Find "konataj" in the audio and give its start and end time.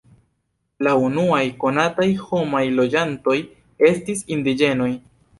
1.63-2.07